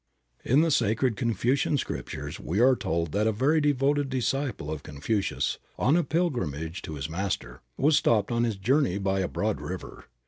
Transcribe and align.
In 0.43 0.61
the 0.61 0.71
sacred 0.71 1.15
Confucian 1.15 1.77
scriptures 1.77 2.39
we 2.39 2.59
are 2.59 2.75
told 2.75 3.11
that 3.11 3.27
a 3.27 3.31
very 3.31 3.61
devoted 3.61 4.09
disciple 4.09 4.71
of 4.71 4.81
Confucius, 4.81 5.59
on 5.77 5.95
a 5.95 6.03
pilgrimage 6.03 6.81
to 6.81 6.95
his 6.95 7.07
master, 7.07 7.61
was 7.77 7.97
stopped 7.97 8.31
on 8.31 8.43
his 8.43 8.55
journey 8.55 8.97
by 8.97 9.19
a 9.19 9.27
broad 9.27 9.61
river. 9.61 10.05